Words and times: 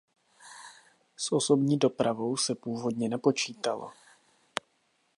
S 1.17 1.31
osobní 1.31 1.77
dopravou 1.77 2.37
se 2.37 2.55
původně 2.55 3.09
nepočítalo. 3.09 3.91